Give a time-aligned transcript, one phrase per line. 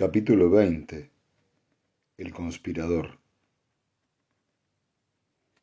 [0.00, 1.10] Capítulo 20
[2.16, 3.18] El conspirador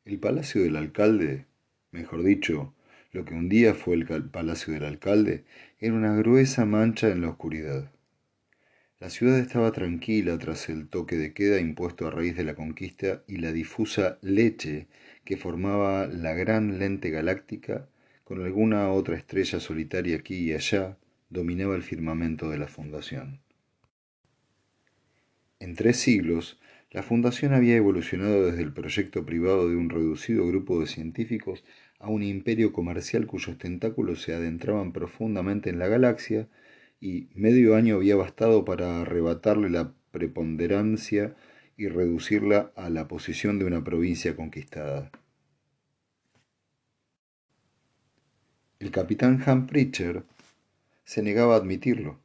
[0.04, 1.46] El palacio del alcalde,
[1.90, 2.72] mejor dicho,
[3.10, 5.42] lo que un día fue el palacio del alcalde,
[5.80, 7.90] era una gruesa mancha en la oscuridad.
[9.00, 13.24] La ciudad estaba tranquila tras el toque de queda impuesto a raíz de la conquista
[13.26, 14.86] y la difusa leche
[15.24, 17.88] que formaba la gran lente galáctica,
[18.22, 20.96] con alguna otra estrella solitaria aquí y allá,
[21.28, 23.40] dominaba el firmamento de la fundación.
[25.60, 26.58] En tres siglos,
[26.90, 31.64] la Fundación había evolucionado desde el proyecto privado de un reducido grupo de científicos
[31.98, 36.48] a un imperio comercial cuyos tentáculos se adentraban profundamente en la galaxia
[37.00, 41.34] y medio año había bastado para arrebatarle la preponderancia
[41.76, 45.10] y reducirla a la posición de una provincia conquistada.
[48.78, 50.22] El capitán Han Pritcher
[51.04, 52.20] se negaba a admitirlo.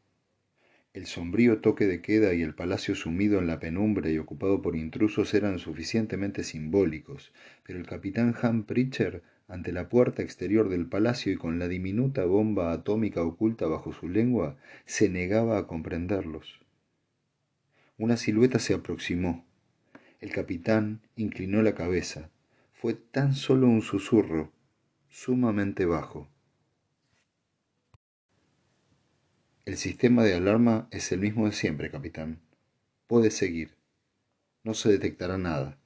[0.94, 4.76] El sombrío toque de queda y el palacio sumido en la penumbra y ocupado por
[4.76, 11.34] intrusos eran suficientemente simbólicos, pero el capitán Han Pritcher, ante la puerta exterior del palacio
[11.34, 16.60] y con la diminuta bomba atómica oculta bajo su lengua, se negaba a comprenderlos.
[17.98, 19.46] Una silueta se aproximó.
[20.22, 22.30] El capitán inclinó la cabeza.
[22.72, 24.52] Fue tan solo un susurro,
[25.10, 26.30] sumamente bajo.
[29.66, 32.42] El sistema de alarma es el mismo de siempre, capitán.
[33.08, 33.78] Puede seguir.
[34.62, 35.80] No se detectará nada.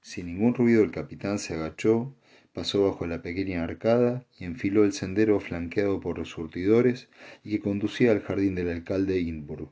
[0.00, 2.16] Sin ningún ruido el capitán se agachó,
[2.52, 7.08] pasó bajo la pequeña arcada y enfiló el sendero flanqueado por los surtidores
[7.44, 9.70] y que conducía al jardín del alcalde Inburu.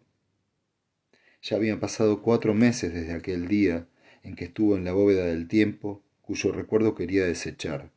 [1.43, 3.89] Ya habían pasado cuatro meses desde aquel día
[4.23, 7.91] en que estuvo en la bóveda del tiempo, cuyo recuerdo quería desechar.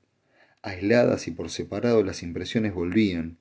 [0.63, 3.37] Aisladas y por separado las impresiones volvían,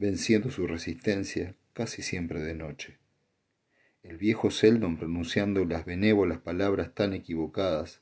[0.00, 2.96] venciendo su resistencia casi siempre de noche.
[4.02, 8.00] El viejo Seldon pronunciando las benévolas palabras tan equivocadas,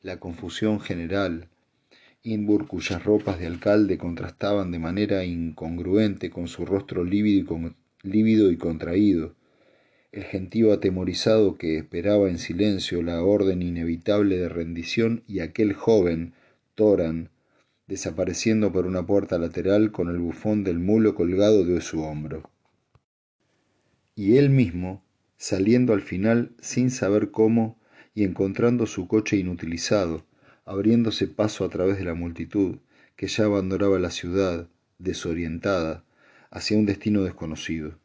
[0.00, 1.48] la confusión general,
[2.22, 8.52] Inbur cuyas ropas de alcalde contrastaban de manera incongruente con su rostro lívido y, lívido
[8.52, 9.34] y contraído,
[10.12, 16.32] el gentío atemorizado que esperaba en silencio la orden inevitable de rendición y aquel joven,
[16.76, 17.30] Toran,
[17.90, 22.48] desapareciendo por una puerta lateral con el bufón del mulo colgado de su hombro.
[24.14, 25.02] Y él mismo,
[25.36, 27.80] saliendo al final sin saber cómo
[28.14, 30.24] y encontrando su coche inutilizado,
[30.64, 32.76] abriéndose paso a través de la multitud
[33.16, 34.68] que ya abandonaba la ciudad,
[35.00, 36.04] desorientada,
[36.52, 37.98] hacia un destino desconocido,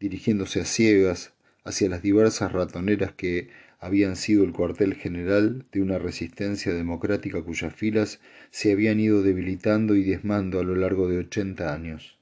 [0.00, 3.48] dirigiéndose a ciegas hacia las diversas ratoneras que
[3.84, 8.18] habían sido el cuartel general de una resistencia democrática cuyas filas
[8.50, 12.18] se habían ido debilitando y diezmando a lo largo de ochenta años.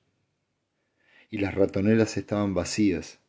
[1.31, 3.21] Y las ratoneras estaban vacías.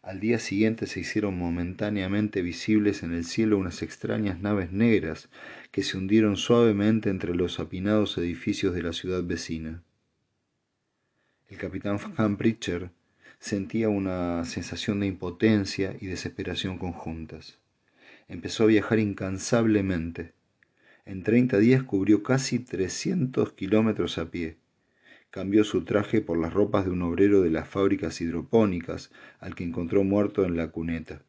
[0.00, 5.28] Al día siguiente se hicieron momentáneamente visibles en el cielo unas extrañas naves negras
[5.70, 9.82] que se hundieron suavemente entre los apinados edificios de la ciudad vecina.
[11.50, 12.88] El capitán Van Pritcher
[13.38, 17.58] sentía una sensación de impotencia y desesperación conjuntas
[18.28, 20.32] empezó a viajar incansablemente.
[21.04, 24.58] En treinta días cubrió casi trescientos kilómetros a pie.
[25.30, 29.64] Cambió su traje por las ropas de un obrero de las fábricas hidropónicas al que
[29.64, 31.22] encontró muerto en la cuneta,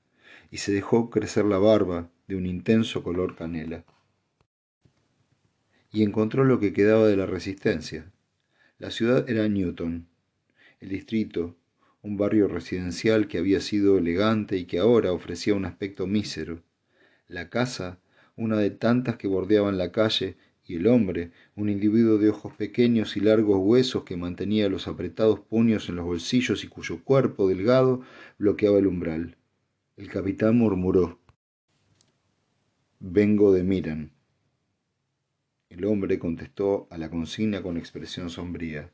[0.49, 3.85] y se dejó crecer la barba de un intenso color canela.
[5.91, 8.11] Y encontró lo que quedaba de la resistencia.
[8.79, 10.07] La ciudad era Newton.
[10.79, 11.55] El distrito,
[12.01, 16.63] un barrio residencial que había sido elegante y que ahora ofrecía un aspecto mísero,
[17.27, 17.99] la casa,
[18.35, 23.15] una de tantas que bordeaban la calle, y el hombre, un individuo de ojos pequeños
[23.15, 28.01] y largos huesos que mantenía los apretados puños en los bolsillos y cuyo cuerpo delgado
[28.37, 29.37] bloqueaba el umbral.
[29.95, 31.19] El capitán murmuró
[32.99, 34.11] Vengo de Miran.
[35.69, 38.91] El hombre contestó a la consigna con expresión sombría.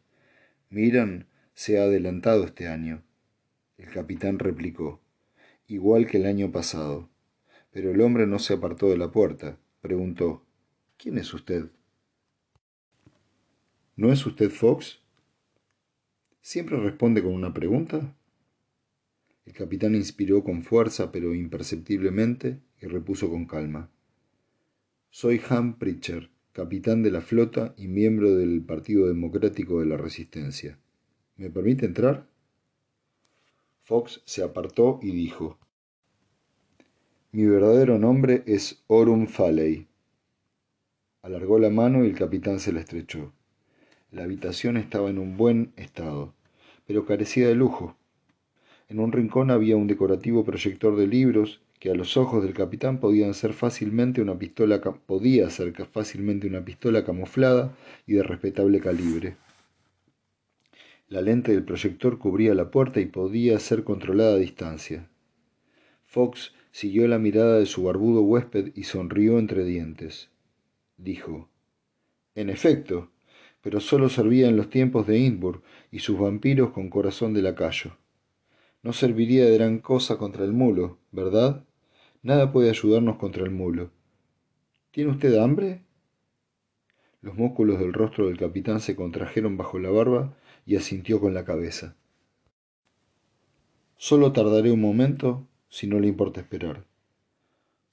[0.69, 3.03] Miran se ha adelantado este año.
[3.77, 5.01] El capitán replicó,
[5.67, 7.09] igual que el año pasado.
[7.73, 9.57] Pero el hombre no se apartó de la puerta.
[9.81, 10.45] Preguntó,
[10.97, 11.65] ¿Quién es usted?
[13.95, 14.99] ¿No es usted Fox?
[16.39, 18.15] ¿Siempre responde con una pregunta?
[19.45, 23.89] El capitán inspiró con fuerza pero imperceptiblemente y repuso con calma.
[25.09, 30.79] Soy Ham Pritcher, capitán de la flota y miembro del Partido Democrático de la Resistencia.
[31.37, 32.27] ¿Me permite entrar?
[33.81, 35.59] Fox se apartó y dijo,
[37.33, 39.87] mi verdadero nombre es Orum Faley.
[41.23, 43.33] Alargó la mano y el capitán se la estrechó.
[44.11, 46.35] La habitación estaba en un buen estado,
[46.85, 47.97] pero carecía de lujo.
[48.87, 52.99] En un rincón había un decorativo proyector de libros que a los ojos del capitán
[52.99, 57.75] podían ser fácilmente una pistola podía ser fácilmente una pistola camuflada
[58.05, 59.37] y de respetable calibre.
[61.07, 65.09] La lente del proyector cubría la puerta y podía ser controlada a distancia.
[66.05, 70.31] Fox siguió la mirada de su barbudo huésped y sonrió entre dientes.
[70.97, 71.47] Dijo,
[72.33, 73.11] En efecto,
[73.61, 77.95] pero solo servía en los tiempos de Innsbruck y sus vampiros con corazón de lacayo.
[78.81, 81.63] No serviría de gran cosa contra el mulo, ¿verdad?
[82.23, 83.91] Nada puede ayudarnos contra el mulo.
[84.89, 85.83] ¿Tiene usted hambre?
[87.21, 90.35] Los músculos del rostro del capitán se contrajeron bajo la barba
[90.65, 91.95] y asintió con la cabeza.
[93.95, 96.85] Solo tardaré un momento, si no le importa esperar.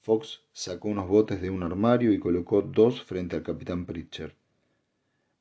[0.03, 4.33] Fox sacó unos botes de un armario y colocó dos frente al capitán Pritchard.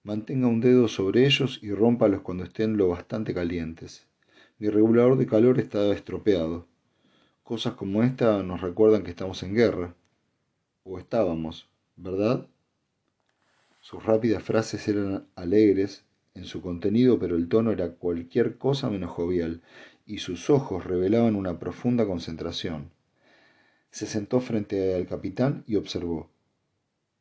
[0.03, 4.07] Mantenga un dedo sobre ellos y rómpalos cuando estén lo bastante calientes.
[4.57, 6.65] Mi regulador de calor está estropeado.
[7.43, 9.93] Cosas como esta nos recuerdan que estamos en guerra.
[10.85, 12.47] O estábamos, ¿verdad?
[13.81, 16.05] Sus rápidas frases eran alegres
[16.35, 19.61] en su contenido, pero el tono era cualquier cosa menos jovial,
[20.09, 22.89] y sus ojos revelaban una profunda concentración.
[23.91, 26.31] Se sentó frente al capitán y observó.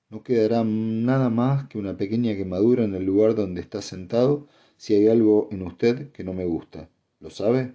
[0.08, 4.49] No quedará nada más que una pequeña quemadura en el lugar donde está sentado
[4.79, 6.88] si hay algo en usted que no me gusta.
[7.20, 7.75] ¿Lo sabe?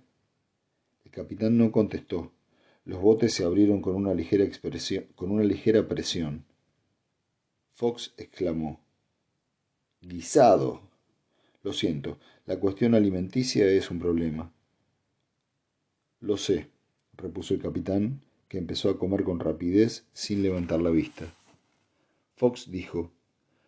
[1.05, 2.31] El capitán no contestó.
[2.83, 6.43] Los botes se abrieron con una ligera, expresión, con una ligera presión.
[7.75, 8.79] Fox exclamó.
[10.01, 10.81] Guisado.
[11.61, 12.17] Lo siento,
[12.47, 14.51] la cuestión alimenticia es un problema.
[16.23, 16.69] Lo sé,
[17.17, 21.25] repuso el capitán, que empezó a comer con rapidez sin levantar la vista.
[22.37, 23.11] Fox dijo,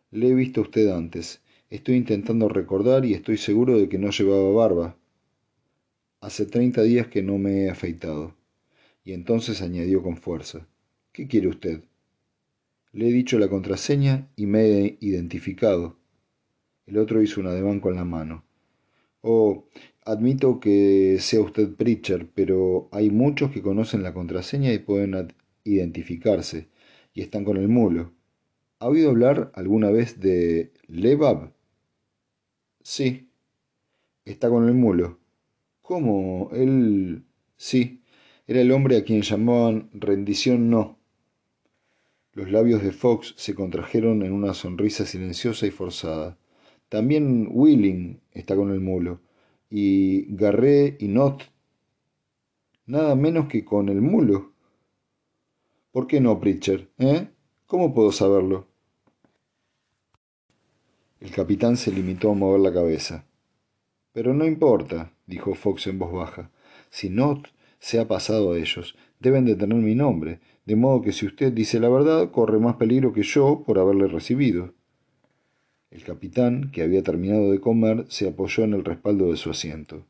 [0.09, 1.41] Le he visto a usted antes.
[1.69, 4.95] Estoy intentando recordar y estoy seguro de que no llevaba barba.
[6.21, 8.33] Hace treinta días que no me he afeitado
[9.03, 10.65] y entonces añadió con fuerza
[11.11, 11.83] ¿Qué quiere usted?
[12.93, 15.97] Le he dicho la contraseña y me he identificado.
[16.85, 18.45] El otro hizo un ademán con la mano.
[19.27, 19.65] Oh,
[20.05, 25.33] admito que sea usted Pritchard, pero hay muchos que conocen la contraseña y pueden
[25.63, 26.67] identificarse,
[27.11, 28.11] y están con el mulo.
[28.77, 31.51] ¿Ha oído hablar alguna vez de Lebab?
[32.83, 33.27] Sí.
[34.25, 35.17] Está con el mulo.
[35.81, 36.51] ¿Cómo?
[36.53, 37.23] Él...
[37.57, 38.03] Sí.
[38.45, 40.99] Era el hombre a quien llamaban rendición no.
[42.33, 46.37] Los labios de Fox se contrajeron en una sonrisa silenciosa y forzada.
[46.89, 49.21] También Willing está con el mulo.
[49.69, 51.43] Y Garré y Not.
[52.85, 54.53] Nada menos que con el mulo.
[55.91, 56.87] ¿Por qué no, Pritchard?
[56.97, 57.27] ¿Eh?
[57.65, 58.67] ¿Cómo puedo saberlo?
[61.19, 63.25] El capitán se limitó a mover la cabeza.
[64.11, 66.51] Pero no importa, dijo Fox en voz baja.
[66.89, 67.49] Si Not
[67.79, 68.95] se ha pasado a ellos.
[69.19, 72.77] Deben de tener mi nombre, de modo que si usted dice la verdad, corre más
[72.77, 74.73] peligro que yo por haberle recibido.
[75.95, 80.03] El capitán, que había terminado de comer, se apoyó en el respaldo de su asiento.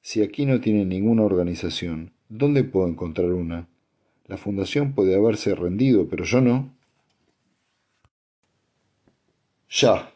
[0.00, 3.68] Si aquí no tiene ninguna organización, ¿dónde puedo encontrar una?
[4.26, 6.74] La fundación puede haberse rendido, pero yo no.
[9.70, 10.10] Ya.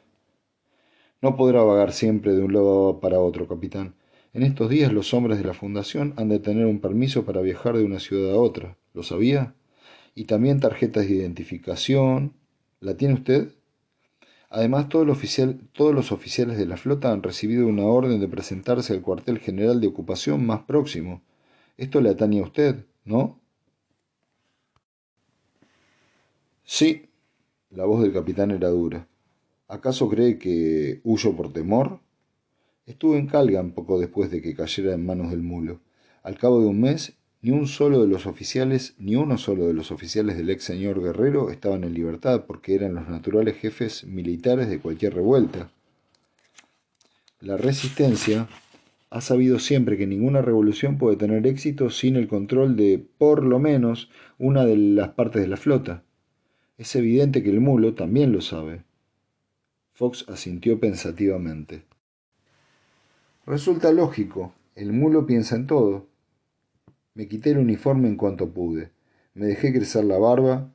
[1.22, 3.94] No podrá vagar siempre de un lado para otro, capitán.
[4.32, 7.76] En estos días los hombres de la Fundación han de tener un permiso para viajar
[7.76, 8.76] de una ciudad a otra.
[8.94, 9.54] ¿Lo sabía?
[10.16, 12.32] Y también tarjetas de identificación.
[12.80, 13.52] ¿La tiene usted?
[14.48, 19.38] Además, todos los oficiales de la flota han recibido una orden de presentarse al cuartel
[19.38, 21.22] general de ocupación más próximo.
[21.76, 23.40] Esto le atañe a usted, ¿no?
[26.64, 27.08] Sí.
[27.70, 29.08] La voz del capitán era dura.
[29.68, 32.00] ¿Acaso cree que huyo por temor?
[32.86, 35.80] Estuve en Calgan poco después de que cayera en manos del mulo.
[36.22, 39.72] Al cabo de un mes, ni un solo de los oficiales, ni uno solo de
[39.72, 44.68] los oficiales del ex señor Guerrero estaban en libertad porque eran los naturales jefes militares
[44.68, 45.70] de cualquier revuelta.
[47.38, 48.48] La resistencia
[49.10, 53.60] ha sabido siempre que ninguna revolución puede tener éxito sin el control de, por lo
[53.60, 54.10] menos,
[54.40, 56.02] una de las partes de la flota.
[56.78, 58.82] Es evidente que el mulo también lo sabe.
[59.92, 61.84] Fox asintió pensativamente.
[63.46, 66.08] Resulta lógico, el mulo piensa en todo.
[67.16, 68.92] Me quité el uniforme en cuanto pude,
[69.32, 70.70] me dejé crecer la barba.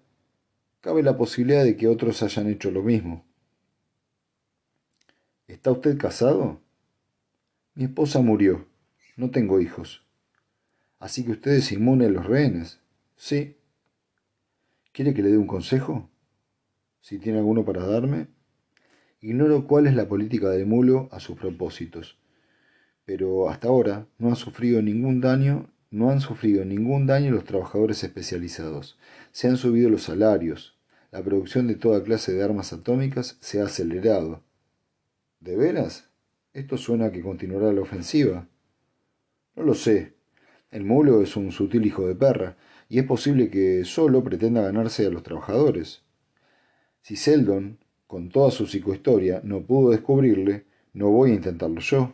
[0.79, 3.23] Cabe la posibilidad de que otros hayan hecho lo mismo.
[5.47, 6.59] ¿Está usted casado?
[7.75, 8.65] Mi esposa murió.
[9.17, 10.03] No tengo hijos.
[10.97, 12.79] Así que usted es inmune a los rehenes.
[13.15, 13.57] Sí.
[14.93, 16.09] ¿Quiere que le dé un consejo?
[17.01, 18.25] Si tiene alguno para darme.
[19.19, 22.17] Ignoro cuál es la política del mulo a sus propósitos
[23.05, 28.03] pero hasta ahora no han sufrido ningún daño, no han sufrido ningún daño los trabajadores
[28.03, 28.97] especializados.
[29.33, 30.77] Se han subido los salarios.
[31.11, 34.41] La producción de toda clase de armas atómicas se ha acelerado.
[35.41, 36.09] ¿De veras?
[36.53, 38.47] Esto suena a que continuará la ofensiva.
[39.55, 40.13] No lo sé.
[40.71, 42.55] El mulo es un sutil hijo de perra,
[42.87, 46.03] y es posible que solo pretenda ganarse a los trabajadores.
[47.01, 52.13] Si Seldon, con toda su psicohistoria, no pudo descubrirle, no voy a intentarlo yo.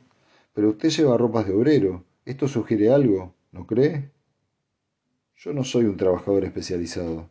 [0.56, 2.06] Pero usted lleva ropas de obrero.
[2.26, 3.37] ¿Esto sugiere algo?
[3.58, 4.12] ¿No cree?
[5.36, 7.28] Yo no soy un trabajador especializado.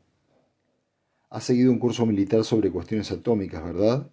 [1.30, 4.10] Ha seguido un curso militar sobre cuestiones atómicas, ¿verdad?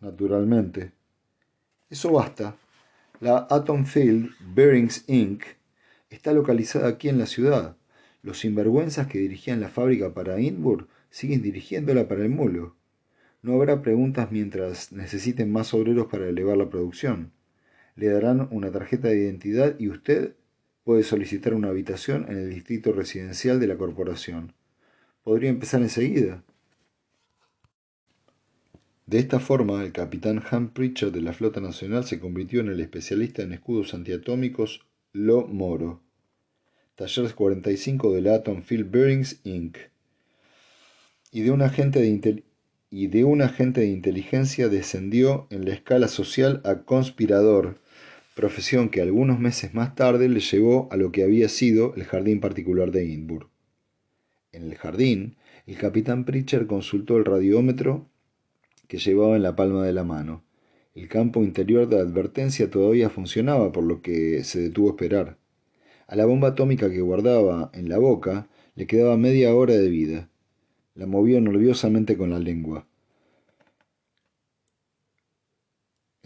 [0.00, 0.90] Naturalmente.
[1.88, 2.56] Eso basta.
[3.20, 5.44] La Atom Field Bearings Inc.
[6.08, 7.76] está localizada aquí en la ciudad.
[8.22, 12.74] Los sinvergüenzas que dirigían la fábrica para Inburg siguen dirigiéndola para el mulo.
[13.42, 17.30] No habrá preguntas mientras necesiten más obreros para elevar la producción.
[17.94, 20.34] Le darán una tarjeta de identidad y usted
[20.90, 24.54] puede solicitar una habitación en el distrito residencial de la corporación.
[25.22, 26.42] Podría empezar enseguida.
[29.06, 32.80] De esta forma, el capitán Ham Pritchard de la Flota Nacional se convirtió en el
[32.80, 36.02] especialista en escudos antiatómicos Lo Moro.
[36.96, 39.76] Talleres 45 de la Atom Field Bearings Inc.
[41.30, 42.42] Y de un agente de,
[42.90, 47.78] y de un agente de inteligencia descendió en la escala social a conspirador,
[48.34, 52.40] profesión que algunos meses más tarde le llevó a lo que había sido el jardín
[52.40, 53.48] particular de Innsbruck.
[54.52, 58.08] En el jardín, el capitán Pritchard consultó el radiómetro
[58.88, 60.42] que llevaba en la palma de la mano.
[60.94, 65.38] El campo interior de advertencia todavía funcionaba, por lo que se detuvo a esperar.
[66.08, 70.28] A la bomba atómica que guardaba en la boca le quedaba media hora de vida.
[70.96, 72.88] La movió nerviosamente con la lengua.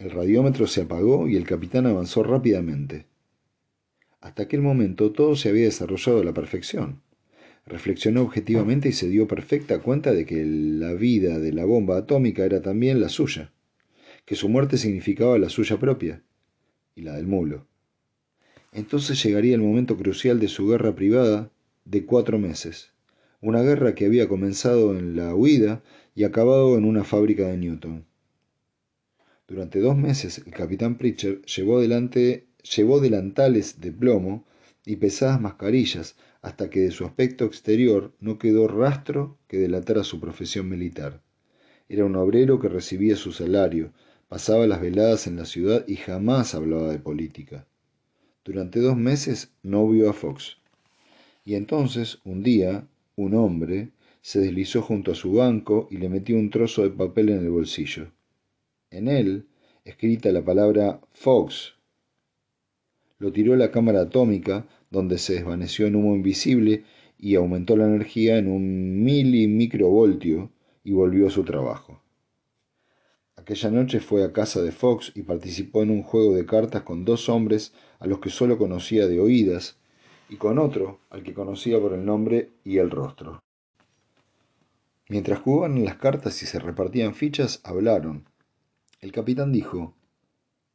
[0.05, 3.07] El radiómetro se apagó y el capitán avanzó rápidamente.
[4.21, 7.01] Hasta aquel momento todo se había desarrollado a la perfección.
[7.65, 12.45] Reflexionó objetivamente y se dio perfecta cuenta de que la vida de la bomba atómica
[12.45, 13.51] era también la suya,
[14.25, 16.21] que su muerte significaba la suya propia
[16.93, 17.65] y la del mulo.
[18.73, 21.49] Entonces llegaría el momento crucial de su guerra privada
[21.83, 22.91] de cuatro meses,
[23.41, 25.81] una guerra que había comenzado en la huida
[26.13, 28.05] y acabado en una fábrica de Newton.
[29.47, 34.43] Durante dos meses el capitán Pritchard llevó, delante, llevó delantales de plomo
[34.85, 40.19] y pesadas mascarillas hasta que de su aspecto exterior no quedó rastro que delatara su
[40.19, 41.21] profesión militar.
[41.89, 43.93] Era un obrero que recibía su salario,
[44.27, 47.67] pasaba las veladas en la ciudad y jamás hablaba de política.
[48.43, 50.57] Durante dos meses no vio a Fox.
[51.43, 56.35] Y entonces, un día, un hombre se deslizó junto a su banco y le metió
[56.35, 58.11] un trozo de papel en el bolsillo.
[58.95, 59.45] En él,
[59.83, 61.73] escrita la palabra Fox.
[63.17, 66.85] Lo tiró a la cámara atómica, donde se desvaneció en humo invisible
[67.17, 70.49] y aumentó la energía en un milimicrovoltio
[70.85, 72.01] y volvió a su trabajo.
[73.35, 77.03] Aquella noche fue a casa de Fox y participó en un juego de cartas con
[77.03, 79.77] dos hombres a los que solo conocía de oídas
[80.29, 83.43] y con otro al que conocía por el nombre y el rostro.
[85.09, 88.23] Mientras jugaban las cartas y se repartían fichas, hablaron.
[89.05, 89.93] El capitán dijo,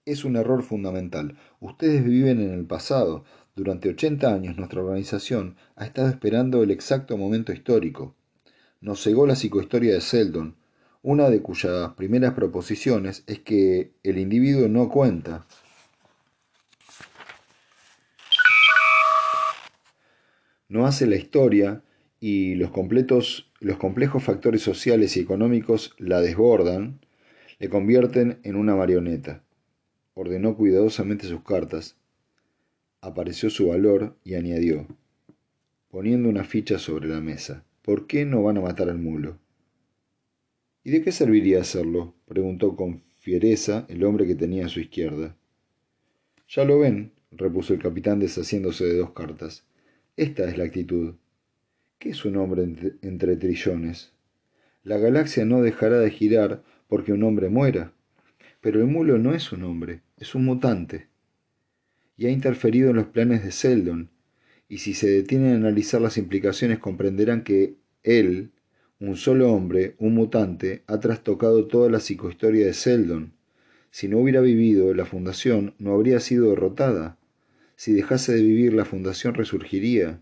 [0.04, 1.36] es un error fundamental.
[1.58, 3.24] Ustedes viven en el pasado,
[3.56, 8.14] durante 80 años nuestra organización ha estado esperando el exacto momento histórico.
[8.80, 10.54] Nos cegó la psicohistoria de Seldon,
[11.02, 15.44] una de cuyas primeras proposiciones es que el individuo no cuenta.
[20.68, 21.82] No hace la historia
[22.20, 22.70] y los,
[23.58, 27.00] los complejos factores sociales y económicos la desbordan,
[27.60, 29.44] le convierten en una marioneta.
[30.14, 31.96] Ordenó cuidadosamente sus cartas,
[33.02, 34.88] apareció su valor y añadió,
[35.90, 39.38] poniendo una ficha sobre la mesa, ¿por qué no van a matar al mulo?
[40.82, 42.14] ¿Y de qué serviría hacerlo?
[42.26, 45.36] preguntó con fiereza el hombre que tenía a su izquierda.
[46.48, 49.64] Ya lo ven, repuso el capitán deshaciéndose de dos cartas.
[50.16, 51.14] Esta es la actitud.
[51.98, 54.12] ¿Qué es un hombre entre, entre trillones?
[54.82, 57.94] La galaxia no dejará de girar porque un hombre muera.
[58.60, 61.08] Pero el mulo no es un hombre, es un mutante
[62.20, 64.10] y ha interferido en los planes de Seldon,
[64.68, 68.50] y si se detienen a analizar las implicaciones comprenderán que él,
[68.98, 73.32] un solo hombre, un mutante, ha trastocado toda la psicohistoria de Seldon.
[73.90, 77.16] Si no hubiera vivido, la fundación no habría sido derrotada.
[77.76, 80.20] Si dejase de vivir, la fundación resurgiría.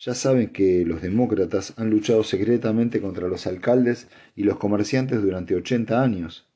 [0.00, 5.56] Ya saben que los demócratas han luchado secretamente contra los alcaldes y los comerciantes durante
[5.56, 6.46] ochenta años.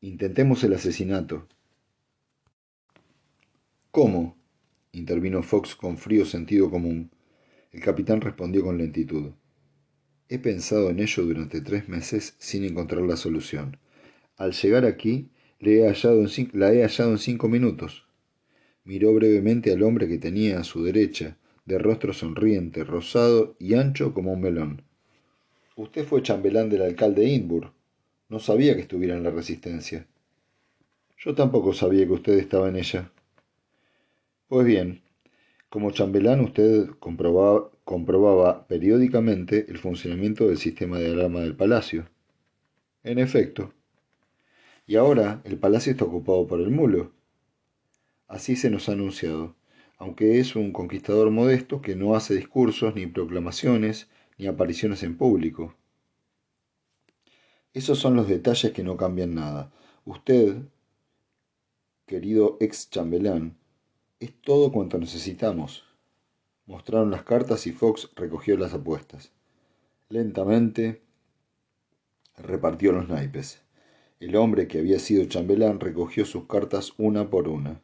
[0.00, 1.46] Intentemos el asesinato.
[3.90, 4.36] ¿Cómo?
[4.92, 7.10] intervino Fox con frío sentido común.
[7.70, 9.32] El capitán respondió con lentitud.
[10.28, 13.76] He pensado en ello durante tres meses sin encontrar la solución.
[14.38, 15.28] Al llegar aquí,
[15.60, 18.06] le la he hallado en cinco minutos.
[18.84, 24.14] Miró brevemente al hombre que tenía a su derecha, de rostro sonriente, rosado y ancho
[24.14, 24.82] como un melón.
[25.76, 27.72] Usted fue chambelán del alcalde Inbur.
[28.28, 30.06] No sabía que estuviera en la resistencia.
[31.18, 33.10] Yo tampoco sabía que usted estaba en ella.
[34.48, 35.02] Pues bien,
[35.68, 42.08] como chambelán usted comprobaba, comprobaba periódicamente el funcionamiento del sistema de alarma del palacio.
[43.04, 43.72] En efecto.
[44.86, 47.12] Y ahora el palacio está ocupado por el mulo.
[48.28, 49.54] Así se nos ha anunciado,
[50.02, 55.76] aunque es un conquistador modesto que no hace discursos ni proclamaciones ni apariciones en público.
[57.72, 59.72] Esos son los detalles que no cambian nada.
[60.04, 60.56] Usted,
[62.04, 63.56] querido ex chambelán,
[64.18, 65.84] es todo cuanto necesitamos.
[66.66, 69.30] Mostraron las cartas y Fox recogió las apuestas.
[70.08, 71.00] Lentamente
[72.38, 73.62] repartió los naipes.
[74.18, 77.80] El hombre que había sido chambelán recogió sus cartas una por una.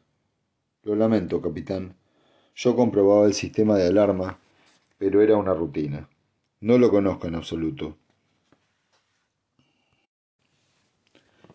[0.83, 1.95] Lo lamento, capitán.
[2.55, 4.39] Yo comprobaba el sistema de alarma,
[4.97, 6.09] pero era una rutina.
[6.61, 7.97] No lo conozco en absoluto.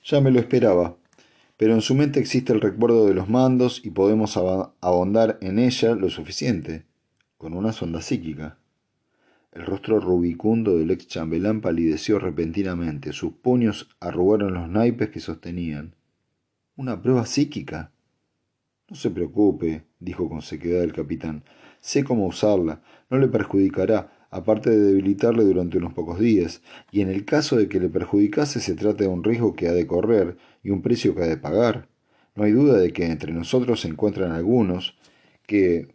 [0.02, 0.96] Ya me lo esperaba,
[1.56, 5.94] pero en su mente existe el recuerdo de los mandos y podemos ahondar en ella
[5.94, 6.84] lo suficiente,
[7.38, 8.58] con una sonda psíquica.
[9.54, 15.94] El rostro rubicundo del ex chambelán palideció repentinamente, sus puños arrugaron los naipes que sostenían.
[16.76, 17.93] ¿Una prueba psíquica?
[18.94, 21.42] No se preocupe, dijo con sequedad el capitán.
[21.80, 22.80] Sé cómo usarla.
[23.10, 27.68] No le perjudicará aparte de debilitarle durante unos pocos días, y en el caso de
[27.68, 31.12] que le perjudicase se trata de un riesgo que ha de correr y un precio
[31.16, 31.88] que ha de pagar.
[32.36, 34.96] No hay duda de que entre nosotros se encuentran algunos
[35.44, 35.88] que,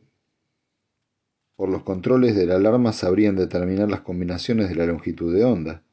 [1.56, 5.84] por los controles de la alarma, sabrían determinar las combinaciones de la longitud de onda.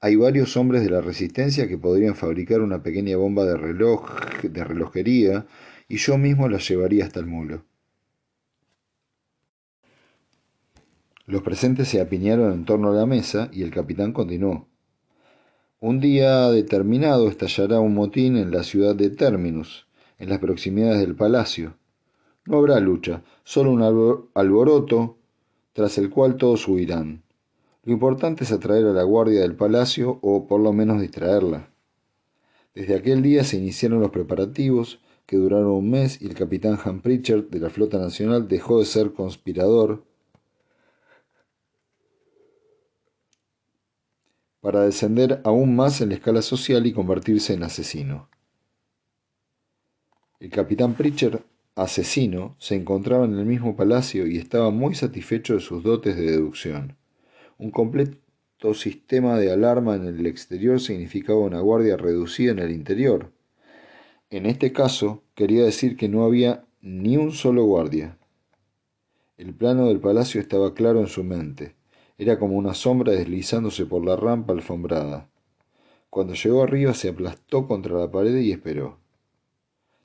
[0.00, 4.10] Hay varios hombres de la resistencia que podrían fabricar una pequeña bomba de reloj
[4.42, 5.46] de relojería
[5.90, 7.64] y yo mismo la llevaría hasta el mulo.
[11.26, 14.68] Los presentes se apiñaron en torno a la mesa y el capitán continuó.
[15.80, 21.16] Un día determinado estallará un motín en la ciudad de Terminus, en las proximidades del
[21.16, 21.74] palacio.
[22.46, 23.82] No habrá lucha, solo un
[24.34, 25.18] alboroto
[25.72, 27.24] tras el cual todos huirán.
[27.82, 31.68] Lo importante es atraer a la guardia del palacio o por lo menos distraerla.
[32.76, 35.00] Desde aquel día se iniciaron los preparativos,
[35.30, 38.84] que duraron un mes y el capitán Han Pritchard de la Flota Nacional dejó de
[38.84, 40.04] ser conspirador
[44.60, 48.28] para descender aún más en la escala social y convertirse en asesino.
[50.40, 51.42] El capitán Pritchard,
[51.76, 56.28] asesino, se encontraba en el mismo palacio y estaba muy satisfecho de sus dotes de
[56.28, 56.96] deducción.
[57.56, 63.30] Un completo sistema de alarma en el exterior significaba una guardia reducida en el interior.
[64.30, 68.16] En este caso, quería decir que no había ni un solo guardia.
[69.36, 71.74] El plano del palacio estaba claro en su mente.
[72.16, 75.28] Era como una sombra deslizándose por la rampa alfombrada.
[76.10, 78.98] Cuando llegó arriba se aplastó contra la pared y esperó.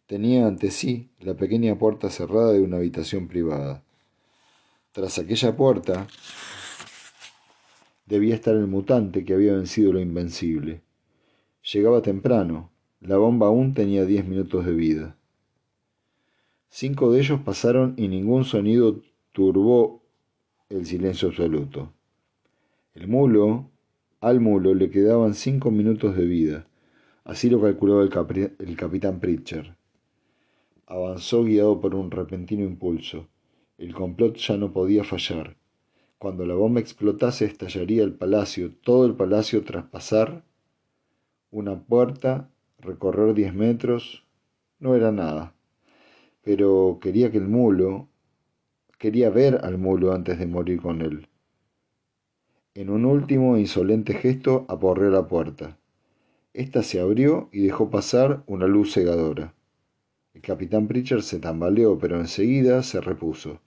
[0.08, 3.84] Tenía ante sí la pequeña puerta cerrada de una habitación privada.
[4.92, 6.08] Tras aquella puerta
[8.08, 10.82] debía estar el mutante que había vencido lo invencible.
[11.74, 12.75] Llegaba temprano.
[13.06, 15.16] La bomba aún tenía diez minutos de vida.
[16.70, 19.00] Cinco de ellos pasaron y ningún sonido
[19.32, 20.02] turbó
[20.70, 21.94] el silencio absoluto.
[22.96, 23.70] El mulo,
[24.22, 26.68] al mulo le quedaban cinco minutos de vida.
[27.24, 29.76] Así lo calculaba el, el capitán Pritchard.
[30.88, 33.28] Avanzó guiado por un repentino impulso.
[33.78, 35.58] El complot ya no podía fallar.
[36.18, 40.44] Cuando la bomba explotase estallaría el palacio, todo el palacio traspasar
[41.52, 42.50] una puerta,
[42.86, 44.26] recorrer diez metros.
[44.80, 45.54] No era nada.
[46.42, 48.08] Pero quería que el mulo,
[48.98, 51.28] quería ver al mulo antes de morir con él.
[52.74, 55.78] En un último insolente gesto aporreó la puerta.
[56.54, 59.54] Esta se abrió y dejó pasar una luz cegadora.
[60.34, 63.62] El capitán Pritchard se tambaleó, pero enseguida se repuso.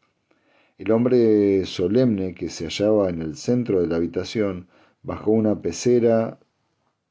[0.77, 4.69] El hombre solemne que se hallaba en el centro de la habitación,
[5.03, 6.39] bajo una pecera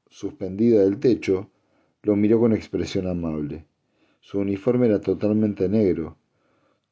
[0.08, 1.50] suspendida del techo,
[2.04, 3.66] lo miró con expresión amable.
[4.22, 6.18] Su uniforme era totalmente negro.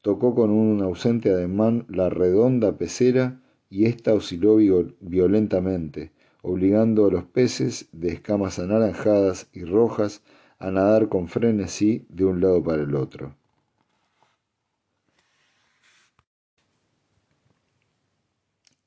[0.00, 4.56] Tocó con un ausente ademán la redonda pecera y ésta osciló
[5.00, 10.22] violentamente, obligando a los peces de escamas anaranjadas y rojas
[10.58, 13.34] a nadar con frenesí de un lado para el otro.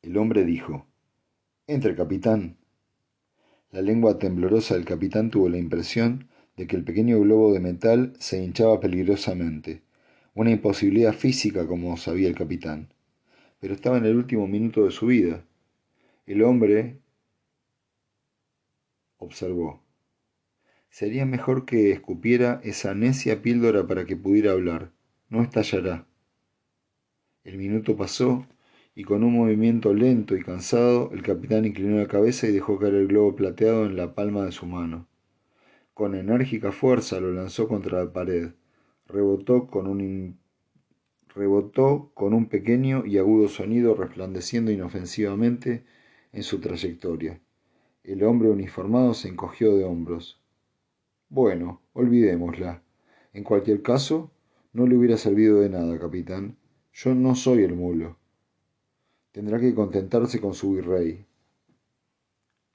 [0.01, 0.87] El hombre dijo,
[1.67, 2.58] Entre, capitán.
[3.71, 6.27] La lengua temblorosa del capitán tuvo la impresión
[6.57, 9.83] de que el pequeño globo de metal se hinchaba peligrosamente,
[10.33, 12.91] una imposibilidad física como sabía el capitán.
[13.59, 15.45] Pero estaba en el último minuto de su vida.
[16.25, 16.97] El hombre
[19.17, 19.83] observó.
[20.89, 24.91] Sería mejor que escupiera esa necia píldora para que pudiera hablar.
[25.29, 26.07] No estallará.
[27.43, 28.47] El minuto pasó
[28.99, 32.95] y con un movimiento lento y cansado el capitán inclinó la cabeza y dejó caer
[32.95, 35.07] el globo plateado en la palma de su mano.
[35.93, 38.49] Con enérgica fuerza lo lanzó contra la pared.
[39.07, 40.37] Rebotó con un,
[41.33, 45.85] rebotó con un pequeño y agudo sonido resplandeciendo inofensivamente
[46.33, 47.39] en su trayectoria.
[48.03, 50.41] El hombre uniformado se encogió de hombros.
[51.29, 52.83] Bueno, olvidémosla.
[53.31, 54.29] En cualquier caso,
[54.73, 56.57] no le hubiera servido de nada, capitán.
[56.91, 58.18] Yo no soy el mulo.
[59.31, 61.25] Tendrá que contentarse con su virrey.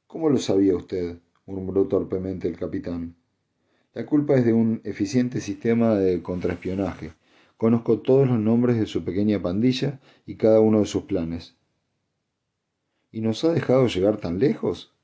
[0.07, 1.19] ¿Cómo lo sabía usted?
[1.47, 3.17] murmuró torpemente el capitán.
[3.93, 7.13] La culpa es de un eficiente sistema de contraespionaje.
[7.57, 11.57] Conozco todos los nombres de su pequeña pandilla y cada uno de sus planes.
[13.11, 14.95] ¿Y nos ha dejado llegar tan lejos?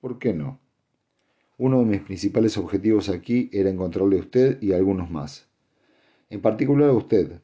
[0.00, 0.60] ¿Por qué no?
[1.58, 5.48] Uno de mis principales objetivos aquí era encontrarle a usted y a algunos más.
[6.28, 7.40] En particular a usted,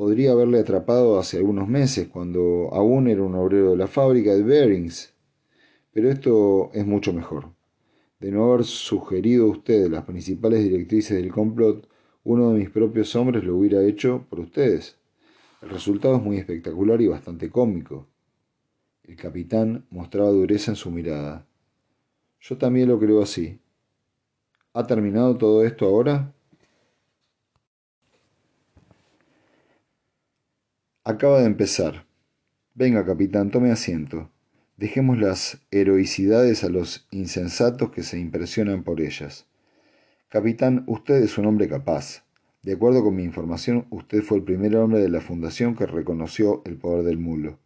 [0.00, 4.42] podría haberle atrapado hace algunos meses, cuando aún era un obrero de la fábrica de
[4.42, 5.12] Bearings.
[5.92, 7.52] Pero esto es mucho mejor.
[8.18, 11.86] De no haber sugerido a usted las principales directrices del complot,
[12.24, 14.96] uno de mis propios hombres lo hubiera hecho por ustedes.
[15.60, 18.06] El resultado es muy espectacular y bastante cómico.
[19.04, 21.46] El capitán mostraba dureza en su mirada.
[22.40, 23.60] Yo también lo creo así.
[24.72, 26.32] ¿Ha terminado todo esto ahora?
[31.02, 32.04] Acaba de empezar.
[32.74, 34.30] Venga, capitán, tome asiento.
[34.76, 39.46] Dejemos las heroicidades a los insensatos que se impresionan por ellas.
[40.28, 42.24] Capitán, usted es un hombre capaz.
[42.62, 46.60] De acuerdo con mi información, usted fue el primer hombre de la fundación que reconoció
[46.66, 47.58] el poder del mulo.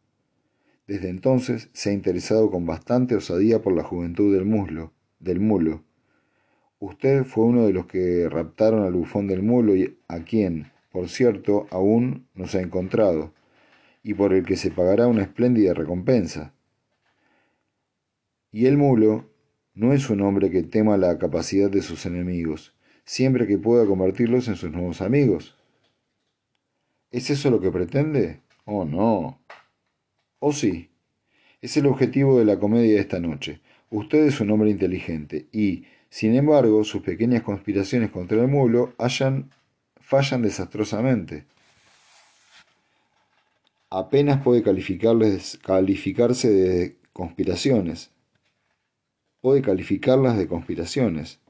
[0.87, 5.83] Desde entonces se ha interesado con bastante osadía por la juventud del muslo, del mulo.
[6.79, 11.09] Usted fue uno de los que raptaron al bufón del mulo y a quien, por
[11.09, 13.35] cierto, aún no se ha encontrado,
[14.05, 16.55] y por el que se pagará una espléndida recompensa.
[18.53, 19.29] Y el mulo
[19.75, 24.47] no es un hombre que tema la capacidad de sus enemigos, siempre que pueda convertirlos
[24.47, 25.59] en sus nuevos amigos.
[27.11, 28.43] ¿Es eso lo que pretende?
[28.65, 29.43] Oh, no.
[30.39, 30.91] Oh, sí.
[31.61, 33.63] Es el objetivo de la comedia de esta noche.
[33.91, 39.51] Usted es un hombre inteligente y, sin embargo, sus pequeñas conspiraciones contra el mulo hayan
[40.05, 41.47] fallan desastrosamente.
[43.91, 48.11] Apenas puede calificarse de conspiraciones.
[49.41, 51.41] Puede calificarlas de conspiraciones.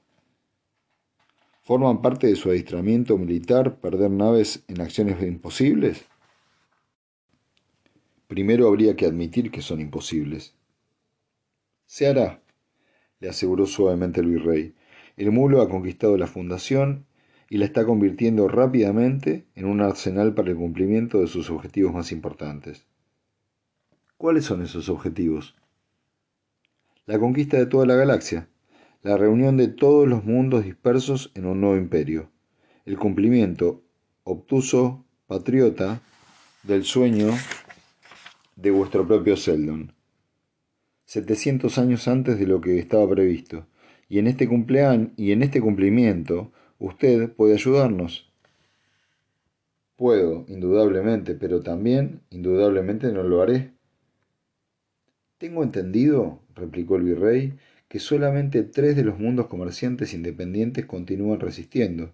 [1.63, 6.05] ¿Forman parte de su adiestramiento militar perder naves en acciones imposibles?
[8.27, 10.55] Primero habría que admitir que son imposibles.
[11.87, 12.43] Se hará,
[13.21, 14.75] le aseguró suavemente el virrey.
[15.17, 17.07] El mulo ha conquistado la fundación
[17.51, 22.13] y la está convirtiendo rápidamente en un arsenal para el cumplimiento de sus objetivos más
[22.13, 22.87] importantes.
[24.17, 25.55] ¿Cuáles son esos objetivos?
[27.07, 28.49] La conquista de toda la galaxia,
[29.03, 32.31] la reunión de todos los mundos dispersos en un nuevo imperio,
[32.87, 33.83] el cumplimiento
[34.25, 36.01] obtuso, patriota,
[36.63, 37.29] del sueño
[38.57, 39.93] de vuestro propio Seldon.
[41.05, 43.67] Setecientos años antes de lo que estaba previsto,
[44.09, 48.31] y en este cumpleaños y en este cumplimiento Usted puede ayudarnos.
[49.97, 53.73] Puedo, indudablemente, pero también, indudablemente, no lo haré.
[55.39, 57.55] Tengo entendido, replicó el virrey,
[57.89, 62.13] que solamente tres de los mundos comerciantes independientes continúan resistiendo.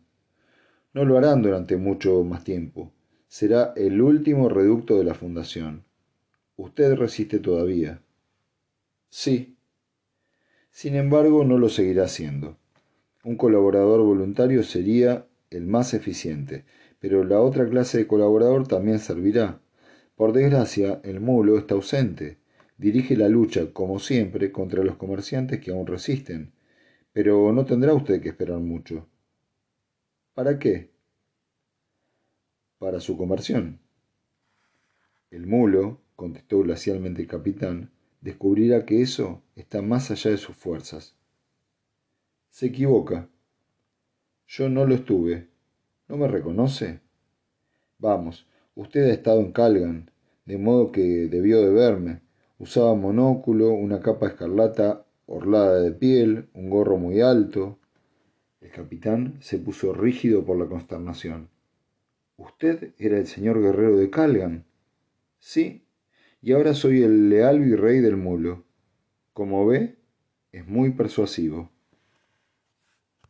[0.92, 2.92] No lo harán durante mucho más tiempo.
[3.28, 5.84] Será el último reducto de la fundación.
[6.56, 8.02] Usted resiste todavía.
[9.08, 9.56] Sí.
[10.70, 12.59] Sin embargo, no lo seguirá haciendo.
[13.22, 16.64] Un colaborador voluntario sería el más eficiente,
[17.00, 19.60] pero la otra clase de colaborador también servirá.
[20.16, 22.38] Por desgracia, el mulo está ausente.
[22.78, 26.52] Dirige la lucha, como siempre, contra los comerciantes que aún resisten.
[27.12, 29.06] Pero no tendrá usted que esperar mucho.
[30.32, 30.90] ¿Para qué?
[32.78, 33.80] Para su conversión.
[35.30, 37.90] El mulo, contestó glacialmente el capitán,
[38.22, 41.19] descubrirá que eso está más allá de sus fuerzas.
[42.50, 43.28] Se equivoca.
[44.48, 45.48] Yo no lo estuve.
[46.08, 47.00] ¿No me reconoce?
[47.98, 50.10] Vamos, usted ha estado en Calgan.
[50.44, 52.22] de modo que debió de verme.
[52.58, 57.78] Usaba monóculo, una capa escarlata orlada de piel, un gorro muy alto.
[58.60, 61.48] El capitán se puso rígido por la consternación.
[62.36, 64.64] ¿Usted era el señor guerrero de Calgan?
[65.38, 65.86] Sí,
[66.42, 68.64] y ahora soy el leal virrey del mulo.
[69.32, 69.98] Como ve,
[70.50, 71.70] es muy persuasivo.